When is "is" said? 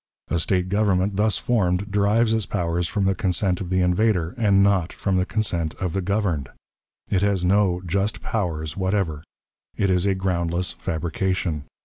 9.91-10.07